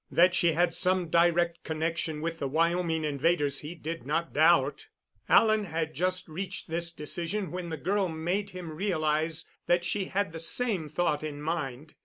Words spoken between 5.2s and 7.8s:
Alan had just reached this decision when the